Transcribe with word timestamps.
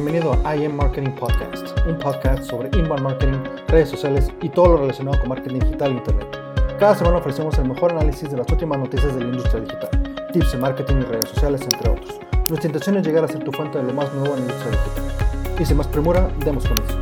bienvenido 0.00 0.40
a 0.44 0.54
IM 0.54 0.76
Marketing 0.76 1.10
Podcast, 1.10 1.76
un 1.84 1.98
podcast 1.98 2.44
sobre 2.44 2.68
inbound 2.78 3.02
marketing, 3.02 3.42
redes 3.66 3.88
sociales 3.88 4.28
y 4.40 4.48
todo 4.48 4.68
lo 4.68 4.76
relacionado 4.76 5.18
con 5.18 5.30
marketing 5.30 5.58
digital 5.58 5.90
e 5.90 5.94
internet. 5.94 6.38
Cada 6.78 6.94
semana 6.94 7.16
ofrecemos 7.16 7.58
el 7.58 7.68
mejor 7.68 7.90
análisis 7.90 8.30
de 8.30 8.36
las 8.36 8.48
últimas 8.48 8.78
noticias 8.78 9.12
de 9.16 9.22
la 9.22 9.26
industria 9.26 9.60
digital, 9.60 10.30
tips 10.32 10.52
de 10.52 10.58
marketing 10.58 10.94
y 10.98 11.02
redes 11.02 11.30
sociales, 11.30 11.62
entre 11.62 11.90
otros. 11.90 12.20
Nuestra 12.48 12.68
intención 12.68 12.96
es 12.96 13.06
llegar 13.08 13.24
a 13.24 13.26
ser 13.28 13.42
tu 13.42 13.50
fuente 13.50 13.78
de 13.78 13.84
lo 13.84 13.92
más 13.92 14.14
nuevo 14.14 14.36
en 14.36 14.46
la 14.46 14.52
industria 14.52 14.70
digital. 14.70 15.60
Y 15.60 15.66
sin 15.66 15.76
más 15.76 15.88
premura, 15.88 16.30
demos 16.44 16.64
comienzo. 16.68 16.96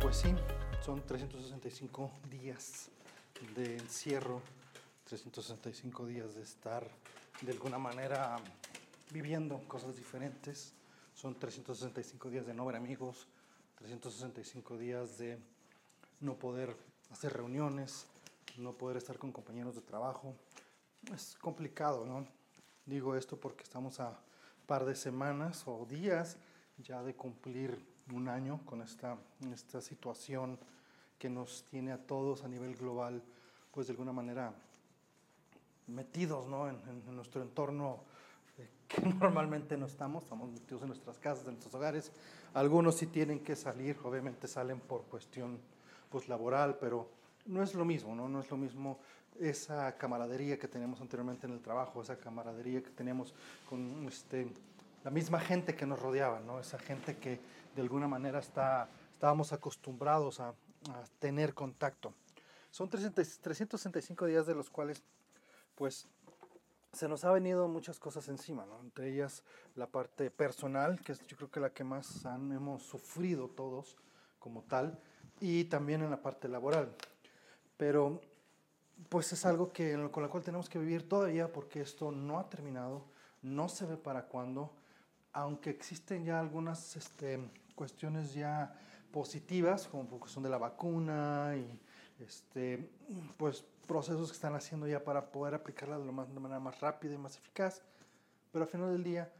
Pues 0.00 0.16
sí, 0.18 0.32
son 0.86 1.02
365 1.04 2.12
días 2.30 2.90
de 3.56 3.76
encierro, 3.76 4.40
365 5.10 6.06
días 6.06 6.36
de 6.36 6.42
estar 6.42 6.88
de 7.40 7.50
alguna 7.50 7.78
manera 7.78 8.36
viviendo 9.10 9.58
cosas 9.66 9.96
diferentes. 9.96 10.72
Son 11.14 11.34
365 11.34 12.30
días 12.30 12.46
de 12.46 12.54
no 12.54 12.64
ver 12.64 12.76
amigos, 12.76 13.26
365 13.74 14.78
días 14.78 15.18
de 15.18 15.36
no 16.20 16.36
poder 16.36 16.76
hacer 17.10 17.32
reuniones, 17.32 18.06
no 18.56 18.74
poder 18.74 18.98
estar 18.98 19.18
con 19.18 19.32
compañeros 19.32 19.74
de 19.74 19.80
trabajo. 19.80 20.32
Es 21.12 21.36
complicado, 21.40 22.06
¿no? 22.06 22.24
Digo 22.86 23.16
esto 23.16 23.36
porque 23.36 23.64
estamos 23.64 23.98
a 23.98 24.16
par 24.68 24.84
de 24.84 24.94
semanas 24.94 25.64
o 25.66 25.86
días 25.86 26.36
ya 26.78 27.02
de 27.02 27.16
cumplir 27.16 27.84
un 28.12 28.28
año 28.28 28.60
con 28.64 28.80
esta, 28.80 29.18
esta 29.52 29.80
situación 29.80 30.56
que 31.18 31.28
nos 31.28 31.64
tiene 31.64 31.90
a 31.90 31.98
todos 31.98 32.44
a 32.44 32.48
nivel 32.48 32.76
global, 32.76 33.24
pues 33.72 33.88
de 33.88 33.94
alguna 33.94 34.12
manera 34.12 34.54
metidos 35.94 36.46
¿no? 36.48 36.68
en, 36.68 36.76
en, 36.88 37.16
nuestro 37.16 37.42
entorno 37.42 38.00
eh, 38.58 38.68
que 38.88 39.02
normalmente 39.02 39.76
no 39.76 39.86
estamos, 39.86 40.24
estamos 40.24 40.50
metidos 40.50 40.82
en 40.82 40.88
nuestras 40.88 41.18
casas, 41.18 41.44
en 41.44 41.52
nuestros 41.52 41.74
hogares. 41.74 42.12
Algunos 42.54 42.96
sí 42.96 43.06
tienen 43.06 43.40
que 43.40 43.56
salir, 43.56 43.96
obviamente 44.04 44.48
salen 44.48 44.80
por 44.80 45.02
cuestión 45.04 45.58
pues, 46.10 46.28
laboral, 46.28 46.76
pero 46.80 47.08
no 47.46 47.62
es 47.62 47.74
lo 47.74 47.84
mismo, 47.84 48.14
¿no? 48.14 48.28
no 48.28 48.40
es 48.40 48.50
lo 48.50 48.56
mismo 48.56 48.98
esa 49.38 49.96
camaradería 49.96 50.58
que 50.58 50.68
teníamos 50.68 51.00
anteriormente 51.00 51.46
en 51.46 51.52
el 51.52 51.60
trabajo, 51.60 52.02
esa 52.02 52.18
camaradería 52.18 52.82
que 52.82 52.90
teníamos 52.90 53.34
con 53.68 54.06
este, 54.06 54.48
la 55.04 55.10
misma 55.10 55.40
gente 55.40 55.74
que 55.74 55.86
nos 55.86 56.00
rodeaba, 56.00 56.40
¿no? 56.40 56.60
esa 56.60 56.78
gente 56.78 57.16
que 57.16 57.40
de 57.74 57.82
alguna 57.82 58.08
manera 58.08 58.40
está, 58.40 58.88
estábamos 59.14 59.52
acostumbrados 59.52 60.40
a, 60.40 60.48
a 60.48 61.04
tener 61.18 61.54
contacto. 61.54 62.12
Son 62.70 62.88
365 62.88 64.26
días 64.26 64.46
de 64.46 64.54
los 64.54 64.70
cuales 64.70 65.02
pues 65.74 66.06
se 66.92 67.08
nos 67.08 67.24
ha 67.24 67.30
venido 67.30 67.68
muchas 67.68 67.98
cosas 67.98 68.28
encima, 68.28 68.66
¿no? 68.66 68.80
entre 68.80 69.10
ellas 69.12 69.44
la 69.76 69.86
parte 69.86 70.30
personal, 70.30 71.00
que 71.00 71.12
es 71.12 71.26
yo 71.26 71.36
creo 71.36 71.50
que 71.50 71.60
la 71.60 71.70
que 71.70 71.84
más 71.84 72.26
han, 72.26 72.52
hemos 72.52 72.82
sufrido 72.82 73.48
todos 73.48 73.96
como 74.38 74.62
tal, 74.62 74.98
y 75.40 75.64
también 75.64 76.02
en 76.02 76.10
la 76.10 76.20
parte 76.20 76.48
laboral. 76.48 76.94
Pero 77.76 78.20
pues 79.08 79.32
es 79.32 79.46
algo 79.46 79.72
que, 79.72 80.08
con 80.10 80.22
la 80.22 80.28
cual 80.28 80.42
tenemos 80.42 80.68
que 80.68 80.78
vivir 80.78 81.08
todavía 81.08 81.52
porque 81.52 81.80
esto 81.80 82.10
no 82.12 82.38
ha 82.38 82.48
terminado, 82.48 83.04
no 83.42 83.68
se 83.68 83.86
ve 83.86 83.96
para 83.96 84.26
cuándo, 84.26 84.72
aunque 85.32 85.70
existen 85.70 86.24
ya 86.24 86.40
algunas 86.40 86.96
este, 86.96 87.40
cuestiones 87.74 88.34
ya 88.34 88.76
positivas, 89.12 89.86
como 89.88 90.06
cuestión 90.18 90.42
de 90.42 90.50
la 90.50 90.58
vacuna 90.58 91.54
y 91.56 91.80
este, 92.20 92.90
pues 93.36 93.64
procesos 93.86 94.28
que 94.28 94.34
están 94.34 94.54
haciendo 94.54 94.86
ya 94.86 95.02
para 95.02 95.32
poder 95.32 95.54
aplicarla 95.54 95.98
de, 95.98 96.12
más, 96.12 96.32
de 96.32 96.40
manera 96.40 96.60
más 96.60 96.80
rápida 96.80 97.14
y 97.14 97.18
más 97.18 97.36
eficaz, 97.36 97.82
pero 98.52 98.64
al 98.64 98.70
final 98.70 98.92
del 98.92 99.02
día 99.02 99.32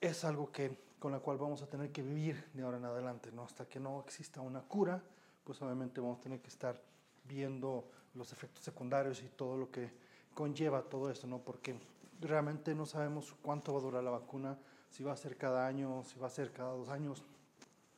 es 0.00 0.24
algo 0.24 0.50
que, 0.50 0.78
con 0.98 1.12
la 1.12 1.20
cual 1.20 1.38
vamos 1.38 1.62
a 1.62 1.66
tener 1.66 1.92
que 1.92 2.02
vivir 2.02 2.44
de 2.54 2.62
ahora 2.62 2.78
en 2.78 2.84
adelante, 2.84 3.30
¿no? 3.32 3.44
Hasta 3.44 3.66
que 3.66 3.80
no 3.80 4.00
exista 4.00 4.40
una 4.40 4.62
cura, 4.62 5.02
pues 5.44 5.60
obviamente 5.62 6.00
vamos 6.00 6.18
a 6.18 6.22
tener 6.22 6.40
que 6.40 6.48
estar 6.48 6.80
viendo 7.24 7.84
los 8.14 8.32
efectos 8.32 8.64
secundarios 8.64 9.22
y 9.22 9.28
todo 9.28 9.56
lo 9.56 9.70
que 9.70 9.90
conlleva 10.34 10.82
todo 10.82 11.10
esto, 11.10 11.26
¿no? 11.26 11.38
Porque 11.38 11.78
realmente 12.20 12.74
no 12.74 12.86
sabemos 12.86 13.34
cuánto 13.42 13.72
va 13.72 13.80
a 13.80 13.82
durar 13.82 14.04
la 14.04 14.10
vacuna, 14.10 14.58
si 14.90 15.02
va 15.02 15.12
a 15.12 15.16
ser 15.16 15.36
cada 15.36 15.66
año, 15.66 16.02
si 16.04 16.18
va 16.18 16.26
a 16.26 16.30
ser 16.30 16.52
cada 16.52 16.72
dos 16.72 16.88
años, 16.88 17.22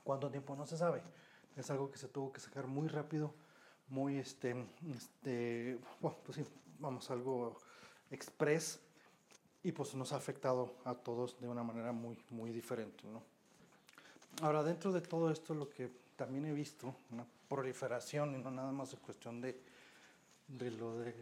cuánto 0.02 0.30
tiempo 0.30 0.56
no 0.56 0.66
se 0.66 0.76
sabe. 0.76 1.02
Es 1.56 1.70
algo 1.70 1.90
que 1.90 1.98
se 1.98 2.08
tuvo 2.08 2.32
que 2.32 2.40
sacar 2.40 2.66
muy 2.66 2.88
rápido 2.88 3.34
muy, 3.90 4.18
este, 4.18 4.54
este, 4.96 5.78
bueno, 6.00 6.16
pues 6.24 6.36
sí, 6.36 6.44
vamos, 6.78 7.10
algo 7.10 7.58
express 8.10 8.80
y 9.62 9.72
pues 9.72 9.94
nos 9.94 10.12
ha 10.12 10.16
afectado 10.16 10.74
a 10.84 10.94
todos 10.94 11.38
de 11.40 11.48
una 11.48 11.62
manera 11.62 11.92
muy, 11.92 12.16
muy 12.30 12.50
diferente, 12.50 13.04
¿no? 13.06 13.22
Ahora, 14.42 14.62
dentro 14.62 14.92
de 14.92 15.00
todo 15.00 15.30
esto, 15.30 15.54
lo 15.54 15.68
que 15.68 15.90
también 16.16 16.46
he 16.46 16.52
visto, 16.52 16.94
una 17.10 17.26
proliferación, 17.48 18.34
y 18.34 18.38
no 18.38 18.50
nada 18.50 18.72
más 18.72 18.92
en 18.94 19.00
cuestión 19.00 19.40
de, 19.40 19.60
de 20.48 20.70
lo 20.70 20.98
de 20.98 21.14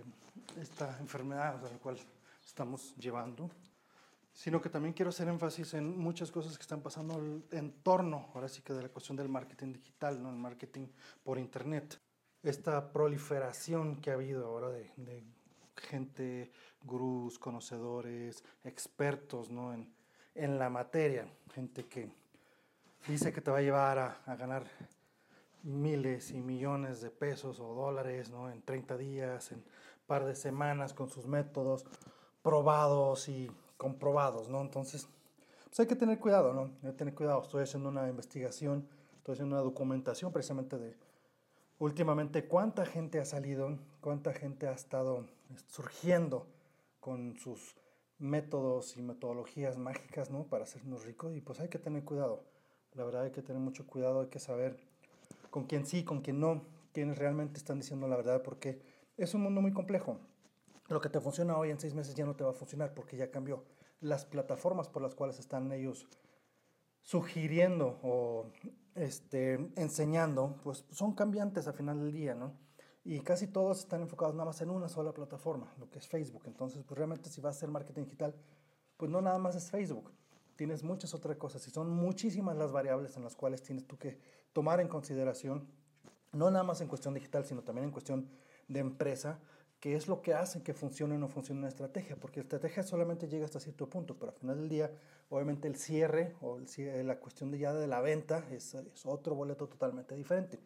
esta 0.60 0.96
enfermedad 1.00 1.64
a 1.64 1.70
la 1.70 1.78
cual 1.78 1.98
estamos 2.46 2.94
llevando, 2.96 3.50
sino 4.32 4.60
que 4.60 4.68
también 4.68 4.94
quiero 4.94 5.08
hacer 5.08 5.26
énfasis 5.26 5.74
en 5.74 5.98
muchas 5.98 6.30
cosas 6.30 6.56
que 6.56 6.62
están 6.62 6.80
pasando 6.80 7.42
en 7.50 7.72
torno, 7.82 8.30
ahora 8.34 8.48
sí 8.48 8.62
que 8.62 8.72
de 8.72 8.82
la 8.82 8.88
cuestión 8.88 9.16
del 9.16 9.28
marketing 9.28 9.72
digital, 9.72 10.22
¿no? 10.22 10.30
el 10.30 10.36
marketing 10.36 10.86
por 11.24 11.38
internet 11.38 11.98
esta 12.42 12.92
proliferación 12.92 14.00
que 14.00 14.10
ha 14.10 14.14
habido 14.14 14.46
ahora 14.46 14.70
de, 14.70 15.24
gente, 15.76 16.50
gurús, 16.82 17.38
conocedores, 17.38 18.44
expertos 18.64 19.50
¿no? 19.50 19.72
en, 19.72 19.92
en, 20.34 20.58
la 20.58 20.70
materia, 20.70 21.28
gente 21.52 21.86
que 21.86 22.10
dice 23.06 23.32
que 23.32 23.40
te 23.40 23.50
va 23.50 23.58
a 23.58 23.62
llevar 23.62 23.98
a, 23.98 24.36
ganar 24.36 24.66
miles 25.62 26.30
y 26.30 26.40
millones 26.40 27.00
de 27.00 27.10
pesos 27.10 27.60
o 27.60 27.74
dólares 27.74 28.30
¿no? 28.30 28.50
en 28.50 28.62
30 28.62 28.96
días, 28.96 29.52
en 29.52 29.62
par 30.06 30.24
de 30.24 30.34
semanas 30.34 30.94
con 30.94 31.08
sus 31.10 31.26
métodos 31.26 31.84
probados 32.42 33.28
y 33.28 33.50
comprobados, 33.76 34.48
¿no? 34.48 34.62
Entonces, 34.62 35.06
pues 35.66 35.80
hay 35.80 35.86
que 35.86 35.96
tener 35.96 36.18
cuidado, 36.18 36.54
¿no? 36.54 36.70
Hay 36.82 36.92
que 36.92 36.96
tener 36.96 37.14
cuidado. 37.14 37.42
Estoy 37.42 37.62
haciendo 37.62 37.90
una 37.90 38.08
investigación, 38.08 38.88
estoy 39.18 39.34
haciendo 39.34 39.56
una 39.56 39.62
documentación 39.62 40.32
precisamente 40.32 40.78
de, 40.78 40.96
últimamente 41.78 42.46
cuánta 42.46 42.84
gente 42.84 43.20
ha 43.20 43.24
salido, 43.24 43.78
cuánta 44.00 44.32
gente 44.32 44.66
ha 44.66 44.72
estado 44.72 45.26
surgiendo 45.68 46.46
con 47.00 47.36
sus 47.38 47.76
métodos 48.18 48.96
y 48.96 49.02
metodologías 49.02 49.78
mágicas, 49.78 50.30
¿no? 50.30 50.44
Para 50.44 50.64
hacernos 50.64 51.04
ricos 51.04 51.34
y 51.36 51.40
pues 51.40 51.60
hay 51.60 51.68
que 51.68 51.78
tener 51.78 52.04
cuidado. 52.04 52.42
La 52.94 53.04
verdad 53.04 53.22
hay 53.22 53.30
que 53.30 53.42
tener 53.42 53.60
mucho 53.60 53.86
cuidado, 53.86 54.22
hay 54.22 54.28
que 54.28 54.40
saber 54.40 54.76
con 55.50 55.64
quién 55.66 55.86
sí, 55.86 56.04
con 56.04 56.20
quién 56.20 56.40
no, 56.40 56.62
quiénes 56.92 57.18
realmente 57.18 57.58
están 57.58 57.78
diciendo 57.78 58.08
la 58.08 58.16
verdad, 58.16 58.42
porque 58.42 58.82
es 59.16 59.34
un 59.34 59.42
mundo 59.42 59.60
muy 59.60 59.72
complejo. 59.72 60.18
Lo 60.88 61.00
que 61.00 61.08
te 61.08 61.20
funciona 61.20 61.56
hoy 61.56 61.70
en 61.70 61.78
seis 61.78 61.94
meses 61.94 62.14
ya 62.14 62.24
no 62.24 62.34
te 62.34 62.44
va 62.44 62.50
a 62.50 62.54
funcionar 62.54 62.94
porque 62.94 63.16
ya 63.16 63.30
cambió. 63.30 63.62
Las 64.00 64.24
plataformas 64.24 64.88
por 64.88 65.02
las 65.02 65.14
cuales 65.14 65.38
están 65.38 65.70
ellos 65.72 66.06
sugiriendo 67.08 67.98
o 68.02 68.50
este, 68.94 69.54
enseñando, 69.76 70.60
pues 70.62 70.84
son 70.90 71.14
cambiantes 71.14 71.66
al 71.66 71.72
final 71.72 71.98
del 72.00 72.12
día, 72.12 72.34
¿no? 72.34 72.52
Y 73.02 73.20
casi 73.20 73.46
todos 73.46 73.78
están 73.78 74.02
enfocados 74.02 74.34
nada 74.34 74.44
más 74.44 74.60
en 74.60 74.68
una 74.68 74.90
sola 74.90 75.14
plataforma, 75.14 75.72
lo 75.78 75.88
que 75.88 76.00
es 76.00 76.06
Facebook. 76.06 76.42
Entonces, 76.44 76.84
pues 76.84 76.98
realmente 76.98 77.30
si 77.30 77.40
vas 77.40 77.54
a 77.54 77.56
hacer 77.56 77.70
marketing 77.70 78.02
digital, 78.02 78.34
pues 78.98 79.10
no 79.10 79.22
nada 79.22 79.38
más 79.38 79.56
es 79.56 79.70
Facebook. 79.70 80.12
Tienes 80.56 80.82
muchas 80.82 81.14
otras 81.14 81.38
cosas 81.38 81.66
y 81.66 81.70
son 81.70 81.88
muchísimas 81.88 82.58
las 82.58 82.72
variables 82.72 83.16
en 83.16 83.24
las 83.24 83.34
cuales 83.34 83.62
tienes 83.62 83.86
tú 83.86 83.96
que 83.96 84.20
tomar 84.52 84.78
en 84.78 84.88
consideración, 84.88 85.66
no 86.32 86.50
nada 86.50 86.62
más 86.62 86.82
en 86.82 86.88
cuestión 86.88 87.14
digital, 87.14 87.46
sino 87.46 87.62
también 87.62 87.86
en 87.86 87.90
cuestión 87.90 88.28
de 88.68 88.80
empresa, 88.80 89.38
qué 89.80 89.94
es 89.94 90.08
lo 90.08 90.22
que 90.22 90.34
hace 90.34 90.62
que 90.62 90.74
funcione 90.74 91.14
o 91.14 91.18
no 91.18 91.28
funcione 91.28 91.60
una 91.60 91.68
estrategia, 91.68 92.16
porque 92.16 92.40
la 92.40 92.44
estrategia 92.44 92.82
solamente 92.82 93.28
llega 93.28 93.44
hasta 93.44 93.60
cierto 93.60 93.88
punto, 93.88 94.18
pero 94.18 94.32
al 94.32 94.38
final 94.38 94.58
del 94.58 94.68
día, 94.68 94.90
obviamente 95.28 95.68
el 95.68 95.76
cierre 95.76 96.34
o 96.40 96.58
el 96.58 97.06
la 97.06 97.20
cuestión 97.20 97.50
de 97.50 97.58
ya 97.58 97.72
de 97.72 97.86
la 97.86 98.00
venta 98.00 98.44
es, 98.50 98.74
es, 98.74 99.06
otro 99.06 99.34
boleto 99.34 99.68
totalmente 99.68 100.14
diferente. 100.14 100.58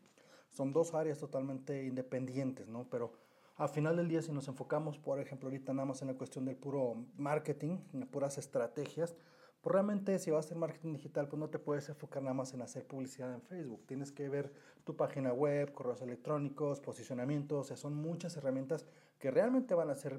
Son 0.48 0.72
dos 0.72 0.94
áreas 0.94 1.18
totalmente 1.18 1.84
independientes, 1.84 2.68
¿no? 2.68 2.88
Pero 2.90 3.12
al 3.56 3.68
final 3.68 3.96
del 3.96 4.08
día, 4.08 4.22
si 4.22 4.32
nos 4.32 4.48
enfocamos, 4.48 4.98
por 4.98 5.20
ejemplo, 5.20 5.48
ahorita 5.48 5.72
nada 5.72 5.86
más 5.86 6.02
en 6.02 6.08
la 6.08 6.14
cuestión 6.14 6.44
del 6.44 6.56
puro 6.56 7.06
marketing, 7.16 7.78
en 7.92 8.06
puras 8.06 8.38
estrategias, 8.38 9.14
pues 9.62 9.72
realmente 9.72 10.18
si 10.18 10.30
vas 10.32 10.44
a 10.44 10.46
hacer 10.46 10.58
marketing 10.58 10.94
digital, 10.94 11.28
pues 11.28 11.38
no 11.38 11.48
te 11.48 11.60
puedes 11.60 11.88
enfocar 11.88 12.20
nada 12.22 12.34
más 12.34 12.52
en 12.52 12.62
hacer 12.62 12.84
publicidad 12.84 13.32
en 13.32 13.40
Facebook. 13.42 13.86
Tienes 13.86 14.10
que 14.10 14.28
ver 14.28 14.52
tu 14.82 14.96
página 14.96 15.32
web, 15.32 15.72
correos 15.72 16.02
electrónicos, 16.02 16.80
posicionamiento, 16.80 17.60
o 17.60 17.64
sea, 17.64 17.76
son 17.76 17.94
muchas 17.94 18.36
herramientas 18.36 18.84
que 19.20 19.30
realmente 19.30 19.74
van 19.74 19.88
a 19.88 19.94
ser 19.94 20.18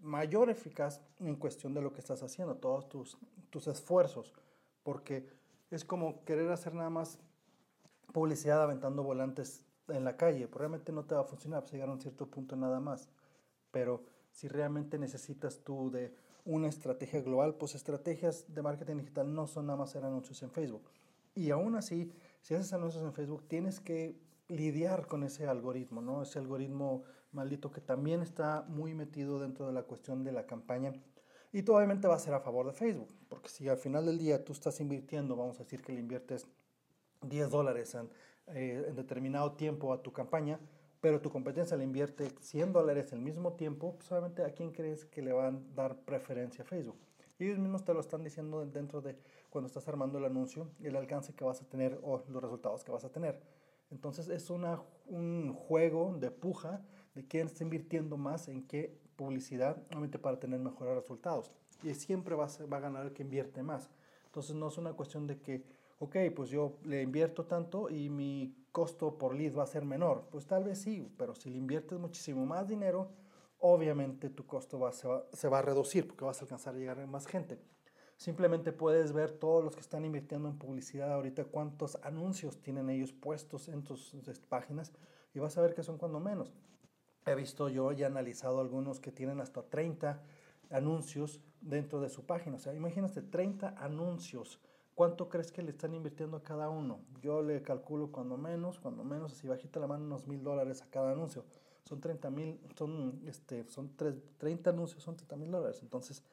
mayor 0.00 0.48
eficaz 0.48 1.02
en 1.18 1.34
cuestión 1.34 1.74
de 1.74 1.82
lo 1.82 1.92
que 1.92 1.98
estás 1.98 2.22
haciendo, 2.22 2.56
todos 2.56 2.88
tus, 2.88 3.18
tus 3.50 3.66
esfuerzos, 3.66 4.32
porque 4.84 5.26
es 5.72 5.84
como 5.84 6.24
querer 6.24 6.52
hacer 6.52 6.72
nada 6.72 6.90
más 6.90 7.18
publicidad 8.12 8.62
aventando 8.62 9.02
volantes 9.02 9.66
en 9.88 10.04
la 10.04 10.16
calle, 10.16 10.46
pues 10.46 10.60
realmente 10.60 10.92
no 10.92 11.04
te 11.04 11.16
va 11.16 11.22
a 11.22 11.24
funcionar, 11.24 11.62
pues 11.62 11.72
llegar 11.72 11.88
a 11.88 11.92
un 11.92 12.00
cierto 12.00 12.30
punto 12.30 12.54
nada 12.54 12.78
más, 12.78 13.08
pero 13.70 14.02
Si 14.30 14.48
realmente 14.48 14.98
necesitas 14.98 15.60
tú 15.62 15.92
de 15.92 16.12
una 16.44 16.68
estrategia 16.68 17.22
global, 17.22 17.54
pues 17.54 17.74
estrategias 17.74 18.44
de 18.52 18.62
marketing 18.62 18.96
digital 18.96 19.34
no 19.34 19.46
son 19.46 19.66
nada 19.66 19.78
más 19.78 19.90
hacer 19.90 20.04
anuncios 20.04 20.42
en 20.42 20.50
Facebook. 20.50 20.90
Y 21.34 21.50
aún 21.50 21.74
así, 21.74 22.12
si 22.42 22.54
haces 22.54 22.72
anuncios 22.72 23.02
en 23.02 23.12
Facebook, 23.12 23.44
tienes 23.48 23.80
que 23.80 24.20
lidiar 24.48 25.06
con 25.06 25.24
ese 25.24 25.46
algoritmo, 25.46 26.02
¿no? 26.02 26.22
Ese 26.22 26.38
algoritmo 26.38 27.02
maldito 27.32 27.70
que 27.70 27.80
también 27.80 28.22
está 28.22 28.64
muy 28.68 28.94
metido 28.94 29.40
dentro 29.40 29.66
de 29.66 29.72
la 29.72 29.82
cuestión 29.82 30.22
de 30.22 30.32
la 30.32 30.46
campaña. 30.46 30.92
Y 31.52 31.62
tú 31.62 31.74
obviamente 31.74 32.08
va 32.08 32.16
a 32.16 32.18
ser 32.18 32.34
a 32.34 32.40
favor 32.40 32.66
de 32.66 32.72
Facebook, 32.72 33.08
porque 33.28 33.48
si 33.48 33.68
al 33.68 33.78
final 33.78 34.06
del 34.06 34.18
día 34.18 34.44
tú 34.44 34.52
estás 34.52 34.80
invirtiendo, 34.80 35.36
vamos 35.36 35.56
a 35.60 35.64
decir 35.64 35.82
que 35.82 35.92
le 35.92 36.00
inviertes 36.00 36.46
10 37.22 37.50
dólares 37.50 37.96
eh, 38.48 38.84
en 38.88 38.94
determinado 38.96 39.52
tiempo 39.52 39.92
a 39.92 40.02
tu 40.02 40.12
campaña, 40.12 40.60
pero 41.04 41.20
tu 41.20 41.28
competencia 41.28 41.76
le 41.76 41.84
invierte 41.84 42.30
100 42.40 42.72
dólares 42.72 43.12
el 43.12 43.20
mismo 43.20 43.52
tiempo, 43.52 43.94
pues 43.94 44.10
obviamente 44.10 44.42
a 44.42 44.54
quién 44.54 44.72
crees 44.72 45.04
que 45.04 45.20
le 45.20 45.34
van 45.34 45.56
a 45.56 45.74
dar 45.74 45.96
preferencia 45.98 46.64
a 46.64 46.66
Facebook. 46.66 46.96
Y 47.38 47.44
ellos 47.44 47.58
mismos 47.58 47.84
te 47.84 47.92
lo 47.92 48.00
están 48.00 48.24
diciendo 48.24 48.64
dentro 48.64 49.02
de 49.02 49.18
cuando 49.50 49.66
estás 49.66 49.86
armando 49.86 50.16
el 50.16 50.24
anuncio, 50.24 50.70
el 50.82 50.96
alcance 50.96 51.34
que 51.34 51.44
vas 51.44 51.60
a 51.60 51.68
tener 51.68 52.00
o 52.02 52.24
los 52.30 52.42
resultados 52.42 52.84
que 52.84 52.90
vas 52.90 53.04
a 53.04 53.12
tener. 53.12 53.38
Entonces 53.90 54.30
es 54.30 54.48
una, 54.48 54.80
un 55.06 55.52
juego 55.52 56.16
de 56.18 56.30
puja 56.30 56.80
de 57.14 57.26
quién 57.26 57.48
está 57.48 57.64
invirtiendo 57.64 58.16
más 58.16 58.48
en 58.48 58.66
qué 58.66 58.98
publicidad, 59.14 59.76
obviamente 59.90 60.18
para 60.18 60.40
tener 60.40 60.58
mejores 60.58 60.94
resultados. 60.94 61.52
Y 61.82 61.92
siempre 61.92 62.34
va 62.34 62.46
a, 62.46 62.64
va 62.64 62.78
a 62.78 62.80
ganar 62.80 63.04
el 63.04 63.12
que 63.12 63.24
invierte 63.24 63.62
más. 63.62 63.90
Entonces 64.24 64.56
no 64.56 64.68
es 64.68 64.78
una 64.78 64.94
cuestión 64.94 65.26
de 65.26 65.38
que, 65.38 65.66
ok, 65.98 66.16
pues 66.34 66.48
yo 66.48 66.78
le 66.82 67.02
invierto 67.02 67.44
tanto 67.44 67.90
y 67.90 68.08
mi 68.08 68.56
costo 68.74 69.16
por 69.16 69.36
lead 69.36 69.56
va 69.56 69.62
a 69.62 69.68
ser 69.68 69.84
menor. 69.84 70.26
Pues 70.32 70.46
tal 70.46 70.64
vez 70.64 70.80
sí, 70.80 71.08
pero 71.16 71.36
si 71.36 71.48
le 71.48 71.58
inviertes 71.58 71.96
muchísimo 71.96 72.44
más 72.44 72.66
dinero, 72.66 73.08
obviamente 73.60 74.30
tu 74.30 74.46
costo 74.46 74.80
va, 74.80 74.90
se, 74.92 75.48
va, 75.48 75.58
a 75.60 75.62
reducir 75.62 76.08
porque 76.08 76.24
vas 76.24 76.40
a 76.40 76.44
alcanzar 76.44 76.74
a 76.74 76.78
llegar 76.78 76.98
a 76.98 77.06
más 77.06 77.28
gente. 77.28 77.60
Simplemente 78.16 78.72
puedes 78.72 79.12
ver 79.12 79.30
todos 79.30 79.62
los 79.64 79.76
que 79.76 79.80
están 79.80 80.04
invirtiendo 80.04 80.48
en 80.48 80.58
publicidad 80.58 81.12
ahorita, 81.12 81.44
cuántos 81.44 81.98
anuncios 82.02 82.60
tienen 82.60 82.90
ellos 82.90 83.12
puestos 83.12 83.68
en 83.68 83.84
tus 83.84 84.12
páginas 84.48 84.92
y 85.34 85.38
vas 85.38 85.56
a 85.56 85.62
ver 85.62 85.74
que 85.74 85.84
son 85.84 85.96
cuando 85.96 86.18
menos. 86.18 86.52
He 87.26 87.34
visto 87.36 87.68
yo 87.68 87.92
y 87.92 88.02
he 88.02 88.04
analizado 88.04 88.60
algunos 88.60 88.98
que 88.98 89.12
tienen 89.12 89.40
hasta 89.40 89.62
30 89.62 90.20
anuncios 90.70 91.40
dentro 91.60 92.00
de 92.00 92.08
su 92.08 92.26
página. 92.26 92.56
O 92.56 92.58
sea, 92.58 92.74
imagínate 92.74 93.22
30 93.22 93.76
anuncios. 93.78 94.60
¿Cuánto 94.94 95.28
crees 95.28 95.50
que 95.50 95.62
le 95.62 95.70
están 95.70 95.94
invirtiendo 95.94 96.36
a 96.36 96.42
cada 96.42 96.68
uno? 96.68 97.00
Yo 97.20 97.42
le 97.42 97.62
calculo 97.62 98.12
cuando 98.12 98.36
menos, 98.36 98.78
cuando 98.78 99.02
menos, 99.02 99.32
así 99.32 99.48
bajita 99.48 99.80
la 99.80 99.86
mano, 99.86 100.04
unos 100.04 100.26
mil 100.26 100.42
dólares 100.42 100.82
a 100.82 100.90
cada 100.90 101.12
anuncio. 101.12 101.44
Son 101.82 102.00
30 102.00 102.30
mil, 102.30 102.60
son, 102.76 103.22
este, 103.26 103.68
son 103.68 103.96
30 103.96 104.70
anuncios, 104.70 105.02
son 105.02 105.16
30 105.16 105.36
mil 105.36 105.50
dólares. 105.50 105.80
Entonces, 105.82 106.24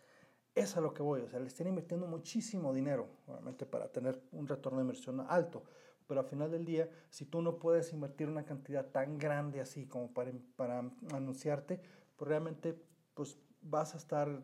es 0.55 0.77
a 0.77 0.81
lo 0.81 0.93
que 0.93 1.01
voy. 1.01 1.21
O 1.21 1.29
sea, 1.29 1.39
le 1.39 1.47
están 1.47 1.67
invirtiendo 1.67 2.07
muchísimo 2.07 2.73
dinero, 2.73 3.07
obviamente, 3.27 3.65
para 3.65 3.91
tener 3.91 4.21
un 4.31 4.47
retorno 4.47 4.79
de 4.79 4.83
inversión 4.83 5.25
alto. 5.27 5.63
Pero 6.07 6.21
al 6.21 6.27
final 6.27 6.51
del 6.51 6.65
día, 6.65 6.89
si 7.09 7.25
tú 7.25 7.41
no 7.41 7.57
puedes 7.57 7.93
invertir 7.93 8.27
una 8.27 8.43
cantidad 8.43 8.85
tan 8.85 9.17
grande 9.17 9.61
así 9.61 9.85
como 9.87 10.13
para, 10.13 10.31
para 10.55 10.91
anunciarte, 11.13 11.81
pues 12.17 12.27
realmente 12.29 12.77
pues 13.13 13.37
vas 13.61 13.93
a 13.93 13.97
estar, 13.97 14.41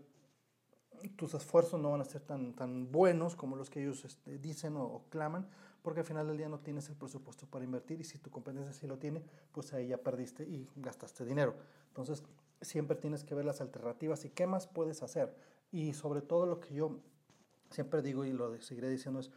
tus 1.15 1.33
esfuerzos 1.33 1.79
no 1.79 1.91
van 1.91 2.01
a 2.01 2.05
ser 2.05 2.21
tan, 2.21 2.53
tan 2.53 2.91
buenos 2.91 3.35
como 3.35 3.55
los 3.55 3.69
que 3.69 3.81
ellos 3.81 4.05
este, 4.05 4.37
dicen 4.37 4.75
o, 4.77 5.03
claman, 5.09 5.47
porque 5.81 6.01
al 6.01 6.05
final 6.05 6.27
del 6.27 6.37
día 6.37 6.49
no 6.49 6.59
tienes 6.59 6.89
el 6.89 6.95
presupuesto 6.95 7.45
para 7.45 7.63
invertir 7.63 8.01
y 8.01 8.03
si 8.03 8.17
tu 8.17 8.29
competencia 8.29 8.73
sí 8.73 8.87
lo 8.87 8.97
tiene, 8.97 9.23
pues 9.51 9.73
ahí 9.73 9.87
ya 9.87 9.97
perdiste 9.97 10.43
y 10.43 10.67
gastaste 10.75 11.25
dinero. 11.25 11.55
Entonces, 11.89 12.23
siempre 12.61 12.95
tienes 12.95 13.23
que 13.23 13.35
ver 13.35 13.45
las 13.45 13.61
alternativas 13.61 14.25
y 14.25 14.29
qué 14.29 14.47
más 14.47 14.67
puedes 14.67 15.03
hacer. 15.03 15.35
Y 15.71 15.93
sobre 15.93 16.21
todo 16.21 16.45
lo 16.45 16.59
que 16.59 16.73
yo 16.73 16.99
siempre 17.69 18.01
digo 18.01 18.25
y 18.25 18.31
lo 18.31 18.59
seguiré 18.61 18.89
diciendo 18.89 19.19
es, 19.19 19.31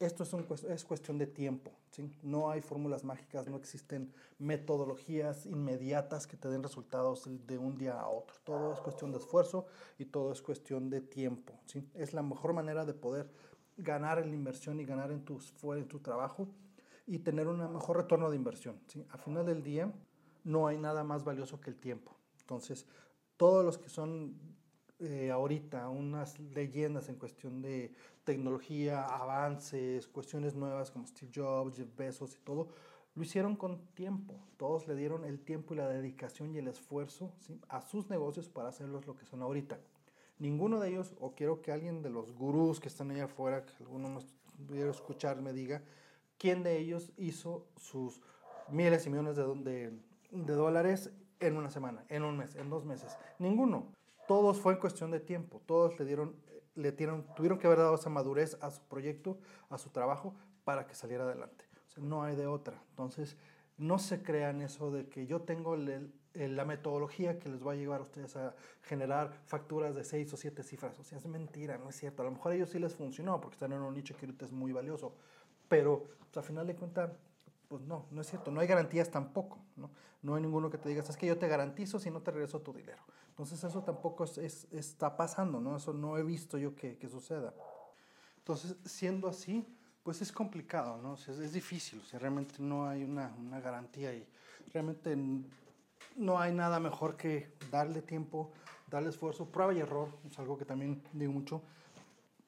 esto 0.00 0.22
es, 0.24 0.32
un, 0.32 0.46
es 0.68 0.84
cuestión 0.84 1.18
de 1.18 1.26
tiempo, 1.26 1.72
¿sí? 1.90 2.10
No 2.22 2.50
hay 2.50 2.60
fórmulas 2.60 3.04
mágicas, 3.04 3.48
no 3.48 3.56
existen 3.56 4.12
metodologías 4.38 5.46
inmediatas 5.46 6.26
que 6.26 6.36
te 6.36 6.48
den 6.48 6.62
resultados 6.62 7.28
de 7.46 7.58
un 7.58 7.76
día 7.76 8.00
a 8.00 8.08
otro. 8.08 8.36
Todo 8.44 8.72
es 8.72 8.80
cuestión 8.80 9.12
de 9.12 9.18
esfuerzo 9.18 9.66
y 9.98 10.06
todo 10.06 10.32
es 10.32 10.42
cuestión 10.42 10.90
de 10.90 11.00
tiempo, 11.00 11.60
¿sí? 11.66 11.88
Es 11.94 12.12
la 12.12 12.22
mejor 12.22 12.52
manera 12.52 12.84
de 12.84 12.94
poder 12.94 13.30
ganar 13.76 14.18
en 14.18 14.28
la 14.28 14.34
inversión 14.34 14.80
y 14.80 14.84
ganar 14.84 15.10
en 15.10 15.24
tu, 15.24 15.40
en 15.74 15.88
tu 15.88 16.00
trabajo 16.00 16.48
y 17.06 17.18
tener 17.18 17.48
un 17.48 17.58
mejor 17.72 17.98
retorno 17.98 18.30
de 18.30 18.36
inversión, 18.36 18.80
¿sí? 18.88 19.06
Al 19.10 19.18
final 19.18 19.46
del 19.46 19.62
día 19.62 19.92
no 20.42 20.66
hay 20.66 20.78
nada 20.78 21.04
más 21.04 21.24
valioso 21.24 21.60
que 21.60 21.70
el 21.70 21.76
tiempo. 21.76 22.16
Entonces, 22.40 22.86
todos 23.36 23.64
los 23.64 23.78
que 23.78 23.88
son 23.88 24.38
eh, 25.04 25.30
ahorita 25.30 25.88
unas 25.88 26.38
leyendas 26.38 27.08
en 27.08 27.16
cuestión 27.16 27.62
de 27.62 27.92
tecnología, 28.24 29.04
avances, 29.04 30.08
cuestiones 30.08 30.54
nuevas 30.54 30.90
como 30.90 31.06
Steve 31.06 31.30
Jobs, 31.34 31.76
Jeff 31.76 31.88
Bezos 31.96 32.34
y 32.34 32.38
todo, 32.40 32.68
lo 33.14 33.22
hicieron 33.22 33.56
con 33.56 33.78
tiempo. 33.94 34.34
Todos 34.56 34.88
le 34.88 34.96
dieron 34.96 35.24
el 35.24 35.38
tiempo 35.38 35.74
y 35.74 35.76
la 35.76 35.88
dedicación 35.88 36.54
y 36.54 36.58
el 36.58 36.68
esfuerzo 36.68 37.32
a 37.68 37.80
sus 37.80 38.10
negocios 38.10 38.48
para 38.48 38.70
hacerlos 38.70 39.06
lo 39.06 39.16
que 39.16 39.24
son 39.24 39.42
ahorita. 39.42 39.78
Ninguno 40.38 40.80
de 40.80 40.88
ellos, 40.88 41.14
o 41.20 41.34
quiero 41.34 41.62
que 41.62 41.70
alguien 41.70 42.02
de 42.02 42.10
los 42.10 42.32
gurús 42.32 42.80
que 42.80 42.88
están 42.88 43.10
allá 43.10 43.24
afuera, 43.24 43.64
que 43.64 43.72
alguno 43.84 44.08
nos 44.08 44.26
pudiera 44.66 44.90
escuchar, 44.90 45.40
me 45.40 45.52
diga, 45.52 45.82
quién 46.38 46.62
de 46.62 46.78
ellos 46.78 47.12
hizo 47.16 47.66
sus 47.76 48.20
miles 48.68 49.06
y 49.06 49.10
millones 49.10 49.36
de, 49.36 49.44
de, 49.54 49.92
de 50.32 50.52
dólares 50.54 51.12
en 51.38 51.56
una 51.56 51.70
semana, 51.70 52.04
en 52.08 52.24
un 52.24 52.36
mes, 52.36 52.56
en 52.56 52.68
dos 52.68 52.84
meses. 52.84 53.16
Ninguno 53.38 53.92
todos 54.26 54.60
fue 54.60 54.74
en 54.74 54.80
cuestión 54.80 55.10
de 55.10 55.20
tiempo, 55.20 55.60
todos 55.66 55.98
le 55.98 56.04
dieron, 56.04 56.36
le 56.74 56.92
tuvieron 56.92 57.58
que 57.58 57.66
haber 57.66 57.78
dado 57.78 57.94
esa 57.94 58.10
madurez 58.10 58.56
a 58.60 58.70
su 58.70 58.82
proyecto, 58.82 59.38
a 59.70 59.78
su 59.78 59.90
trabajo, 59.90 60.34
para 60.64 60.86
que 60.86 60.94
saliera 60.94 61.24
adelante. 61.24 61.64
No 61.96 62.24
hay 62.24 62.34
de 62.34 62.46
otra. 62.46 62.82
Entonces, 62.90 63.36
no 63.76 63.98
se 63.98 64.22
crean 64.22 64.62
eso 64.62 64.90
de 64.90 65.08
que 65.08 65.26
yo 65.26 65.42
tengo 65.42 65.76
la 65.76 66.64
metodología 66.64 67.38
que 67.38 67.48
les 67.48 67.64
va 67.64 67.72
a 67.72 67.76
llevar 67.76 68.00
a 68.00 68.04
ustedes 68.04 68.36
a 68.36 68.54
generar 68.82 69.32
facturas 69.46 69.94
de 69.94 70.04
seis 70.04 70.32
o 70.32 70.36
siete 70.36 70.62
cifras. 70.62 70.98
O 70.98 71.04
sea, 71.04 71.18
es 71.18 71.26
mentira, 71.26 71.78
no 71.78 71.90
es 71.90 71.96
cierto. 71.96 72.22
A 72.22 72.24
lo 72.24 72.32
mejor 72.32 72.52
a 72.52 72.54
ellos 72.56 72.70
sí 72.70 72.78
les 72.78 72.94
funcionó 72.94 73.40
porque 73.40 73.54
están 73.54 73.72
en 73.72 73.80
un 73.80 73.94
nicho 73.94 74.16
que 74.16 74.26
ahorita 74.26 74.44
es 74.46 74.52
muy 74.52 74.72
valioso. 74.72 75.14
Pero, 75.68 76.08
pues, 76.18 76.36
a 76.36 76.42
final 76.42 76.66
de 76.66 76.74
cuentas, 76.74 77.10
pues 77.68 77.82
no, 77.82 78.06
no 78.10 78.20
es 78.20 78.26
cierto. 78.28 78.50
No 78.50 78.60
hay 78.60 78.66
garantías 78.66 79.10
tampoco. 79.10 79.58
¿no? 79.76 79.90
no 80.24 80.34
hay 80.34 80.42
ninguno 80.42 80.70
que 80.70 80.78
te 80.78 80.88
diga, 80.88 81.02
es 81.02 81.16
que 81.16 81.26
yo 81.26 81.38
te 81.38 81.46
garantizo 81.46 81.98
si 81.98 82.10
no 82.10 82.22
te 82.22 82.30
regreso 82.30 82.60
tu 82.60 82.72
dinero. 82.72 83.02
Entonces 83.34 83.64
eso 83.64 83.82
tampoco 83.82 84.22
es, 84.22 84.68
está 84.70 85.16
pasando, 85.16 85.60
¿no? 85.60 85.76
Eso 85.76 85.92
no 85.92 86.16
he 86.16 86.22
visto 86.22 86.56
yo 86.56 86.76
que, 86.76 86.96
que, 86.96 87.08
suceda. 87.08 87.52
Entonces, 88.38 88.76
siendo 88.84 89.26
así, 89.26 89.66
pues 90.04 90.22
es 90.22 90.30
complicado, 90.30 90.98
¿no? 91.02 91.16
Sea, 91.16 91.34
es, 91.34 91.52
difícil, 91.52 92.00
o 92.00 92.04
sea, 92.04 92.20
realmente 92.20 92.54
no 92.60 92.88
hay 92.88 93.02
una, 93.02 93.34
una 93.36 93.58
garantía 93.58 94.14
y 94.14 94.24
realmente 94.72 95.16
no 96.14 96.38
hay 96.38 96.52
nada 96.52 96.78
mejor 96.78 97.16
que 97.16 97.52
darle 97.72 98.02
tiempo, 98.02 98.52
darle 98.88 99.08
esfuerzo, 99.08 99.46
prueba 99.46 99.74
y 99.74 99.80
error, 99.80 100.10
es 100.30 100.38
algo 100.38 100.56
que 100.56 100.64
también 100.64 101.02
digo 101.12 101.32
mucho, 101.32 101.60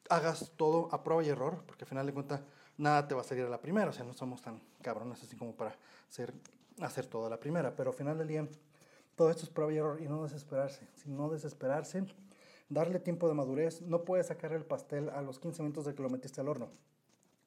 hagas 0.08 0.52
todo 0.56 0.88
a 0.92 1.02
prueba 1.02 1.24
y 1.24 1.30
error, 1.30 1.64
porque 1.66 1.82
al 1.82 1.88
final 1.88 2.06
de 2.06 2.12
cuentas 2.12 2.42
nada 2.78 3.08
te 3.08 3.16
va 3.16 3.22
a 3.22 3.24
salir 3.24 3.44
a 3.44 3.48
la 3.48 3.60
primera, 3.60 3.90
o 3.90 3.92
sea, 3.92 4.04
no 4.04 4.12
somos 4.12 4.40
tan 4.40 4.60
cabrones 4.82 5.20
así 5.20 5.34
como 5.34 5.52
para 5.52 5.74
hacer, 6.08 6.32
hacer 6.80 7.06
todo 7.06 7.26
a 7.26 7.30
la 7.30 7.40
primera, 7.40 7.74
pero 7.74 7.90
al 7.90 7.96
final 7.96 8.16
del 8.18 8.28
día 8.28 8.48
todo 9.16 9.30
esto 9.30 9.44
es 9.44 9.50
prueba 9.50 9.72
y 9.72 9.78
error 9.78 10.00
y 10.00 10.08
no 10.08 10.22
desesperarse. 10.22 10.86
Si 10.94 11.10
no 11.10 11.30
desesperarse, 11.30 12.04
darle 12.68 13.00
tiempo 13.00 13.28
de 13.28 13.34
madurez. 13.34 13.80
No 13.82 14.04
puedes 14.04 14.26
sacar 14.26 14.52
el 14.52 14.64
pastel 14.64 15.08
a 15.08 15.22
los 15.22 15.38
15 15.38 15.62
minutos 15.62 15.86
de 15.86 15.94
que 15.94 16.02
lo 16.02 16.10
metiste 16.10 16.40
al 16.40 16.48
horno. 16.48 16.68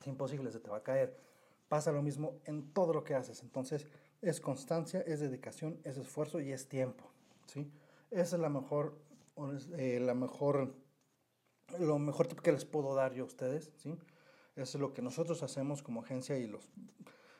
Es 0.01 0.07
imposible, 0.07 0.51
se 0.51 0.59
te 0.59 0.69
va 0.69 0.77
a 0.77 0.83
caer. 0.83 1.15
Pasa 1.67 1.91
lo 1.91 2.01
mismo 2.01 2.39
en 2.45 2.73
todo 2.73 2.93
lo 2.93 3.03
que 3.03 3.13
haces. 3.13 3.43
Entonces, 3.43 3.85
es 4.21 4.41
constancia, 4.41 5.01
es 5.01 5.19
dedicación, 5.19 5.79
es 5.83 5.97
esfuerzo 5.97 6.41
y 6.41 6.51
es 6.51 6.67
tiempo. 6.67 7.05
¿sí? 7.45 7.71
Esa 8.09 8.35
es 8.35 8.41
la 8.41 8.49
mejor, 8.49 8.97
eh, 9.77 9.99
la 10.01 10.15
mejor, 10.15 10.73
lo 11.77 11.99
mejor 11.99 12.27
que 12.41 12.51
les 12.51 12.65
puedo 12.65 12.95
dar 12.95 13.13
yo 13.13 13.23
a 13.23 13.27
ustedes. 13.27 13.71
¿sí? 13.75 13.95
Es 14.55 14.73
lo 14.73 14.93
que 14.93 15.03
nosotros 15.03 15.43
hacemos 15.43 15.83
como 15.83 16.01
agencia 16.01 16.35
y 16.37 16.47
los 16.47 16.67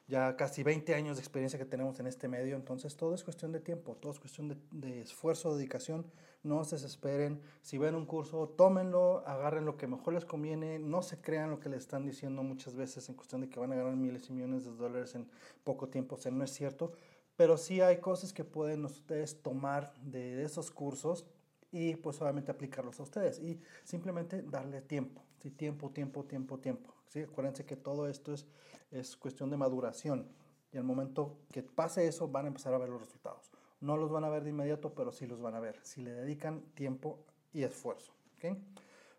ya 0.09 0.35
casi 0.35 0.63
20 0.63 0.95
años 0.95 1.17
de 1.17 1.21
experiencia 1.21 1.59
que 1.59 1.65
tenemos 1.65 1.99
en 1.99 2.07
este 2.07 2.27
medio, 2.27 2.55
entonces 2.55 2.97
todo 2.97 3.13
es 3.13 3.23
cuestión 3.23 3.51
de 3.51 3.59
tiempo, 3.59 3.95
todo 3.95 4.11
es 4.11 4.19
cuestión 4.19 4.49
de, 4.49 4.57
de, 4.71 5.01
esfuerzo, 5.01 5.55
dedicación, 5.55 6.07
no 6.41 6.63
se 6.63 6.77
desesperen, 6.77 7.39
si 7.61 7.77
ven 7.77 7.93
un 7.93 8.07
curso, 8.07 8.49
tómenlo, 8.49 9.23
agarren 9.27 9.65
lo 9.65 9.77
que 9.77 9.85
mejor 9.85 10.15
les 10.15 10.25
conviene, 10.25 10.79
no 10.79 11.03
se 11.03 11.21
crean 11.21 11.51
lo 11.51 11.59
que 11.59 11.69
les 11.69 11.81
están 11.81 12.07
diciendo 12.07 12.41
muchas 12.41 12.75
veces 12.75 13.07
en 13.07 13.15
cuestión 13.15 13.41
de 13.41 13.49
que 13.49 13.59
van 13.59 13.71
a 13.71 13.75
ganar 13.75 13.95
miles 13.95 14.27
y 14.29 14.33
millones 14.33 14.65
de 14.65 14.71
dólares 14.71 15.13
en 15.13 15.29
poco 15.63 15.89
tiempo, 15.89 16.17
o 16.17 16.31
no 16.31 16.43
es 16.43 16.51
cierto, 16.51 16.91
pero 17.35 17.55
sí 17.57 17.79
hay 17.79 17.97
cosas 17.97 18.33
que 18.33 18.43
pueden 18.43 18.85
ustedes 18.85 19.43
tomar 19.43 19.93
de 20.01 20.43
esos 20.43 20.71
cursos 20.71 21.27
y 21.71 21.95
pues 21.95 22.21
obviamente 22.21 22.51
aplicarlos 22.51 22.99
a 22.99 23.03
ustedes 23.03 23.39
y 23.39 23.59
simplemente 23.83 24.41
darle 24.41 24.81
tiempo, 24.81 25.23
¿sí? 25.41 25.51
tiempo, 25.51 25.91
tiempo, 25.91 26.25
tiempo, 26.25 26.59
tiempo. 26.59 26.93
¿sí? 27.07 27.21
Acuérdense 27.21 27.65
que 27.65 27.75
todo 27.75 28.07
esto 28.07 28.33
es 28.33 28.47
es 28.91 29.15
cuestión 29.15 29.49
de 29.49 29.57
maduración. 29.57 30.27
Y 30.71 30.77
al 30.77 30.83
momento 30.83 31.37
que 31.51 31.63
pase 31.63 32.07
eso, 32.07 32.27
van 32.27 32.45
a 32.45 32.47
empezar 32.49 32.73
a 32.73 32.77
ver 32.77 32.89
los 32.89 33.01
resultados. 33.01 33.51
No 33.81 33.97
los 33.97 34.11
van 34.11 34.23
a 34.23 34.29
ver 34.29 34.43
de 34.43 34.51
inmediato, 34.51 34.93
pero 34.93 35.11
sí 35.11 35.25
los 35.25 35.41
van 35.41 35.55
a 35.55 35.59
ver, 35.59 35.79
si 35.83 36.01
le 36.01 36.11
dedican 36.11 36.61
tiempo 36.73 37.19
y 37.53 37.63
esfuerzo. 37.63 38.13
¿ok? 38.37 38.57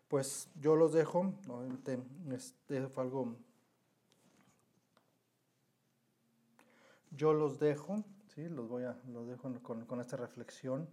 Pues 0.07 0.49
yo 0.55 0.75
los 0.75 0.93
dejo, 0.93 1.33
obviamente 1.47 1.99
este 2.31 2.87
fue 2.87 3.03
algo... 3.03 3.35
Yo 7.13 7.33
los 7.33 7.59
dejo, 7.59 8.05
¿sí? 8.33 8.47
los, 8.47 8.69
voy 8.69 8.83
a, 8.83 8.97
los 9.07 9.27
dejo 9.27 9.51
con, 9.61 9.85
con 9.85 9.99
esta 9.99 10.15
reflexión. 10.15 10.87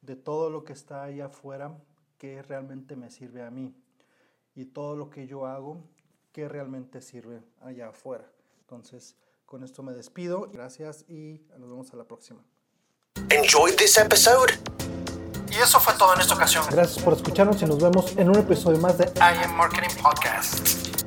De 0.00 0.16
todo 0.16 0.50
lo 0.50 0.64
que 0.64 0.72
está 0.72 1.02
allá 1.02 1.26
afuera 1.26 1.76
que 2.18 2.42
realmente 2.42 2.96
me 2.96 3.10
sirve 3.10 3.42
a 3.42 3.50
mí 3.50 3.74
y 4.54 4.66
todo 4.66 4.96
lo 4.96 5.10
que 5.10 5.26
yo 5.26 5.46
hago 5.46 5.84
que 6.32 6.48
realmente 6.48 7.00
sirve 7.00 7.42
allá 7.60 7.88
afuera. 7.88 8.30
Entonces, 8.60 9.16
con 9.46 9.64
esto 9.64 9.82
me 9.82 9.92
despido. 9.92 10.48
Gracias 10.52 11.04
y 11.08 11.40
nos 11.58 11.68
vemos 11.70 11.92
a 11.92 11.96
la 11.96 12.04
próxima. 12.04 12.44
Enjoyed 13.30 13.76
this 13.76 13.96
episode? 13.96 14.52
Y 15.50 15.56
eso 15.56 15.80
fue 15.80 15.94
todo 15.94 16.14
en 16.14 16.20
esta 16.20 16.34
ocasión. 16.34 16.64
Gracias 16.70 17.02
por 17.02 17.14
escucharnos 17.14 17.60
y 17.62 17.66
nos 17.66 17.80
vemos 17.82 18.16
en 18.16 18.28
un 18.28 18.36
episodio 18.36 18.78
más 18.78 18.98
de 18.98 19.06
I 19.16 19.44
Am 19.44 19.56
Marketing 19.56 19.94
Podcast. 20.02 20.97